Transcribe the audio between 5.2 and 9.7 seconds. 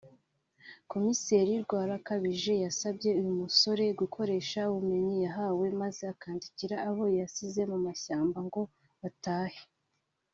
yahawe maze akandikira abo yasize mu mashyamba ngo batahe